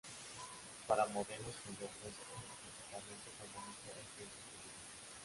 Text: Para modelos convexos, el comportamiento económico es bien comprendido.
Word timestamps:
Para 0.87 1.05
modelos 1.15 1.61
convexos, 1.63 2.07
el 2.07 2.15
comportamiento 2.33 3.27
económico 3.37 3.89
es 3.91 4.17
bien 4.17 4.29
comprendido. 4.33 4.73